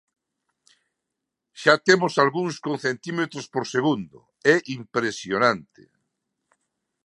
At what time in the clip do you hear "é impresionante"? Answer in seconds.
4.53-5.81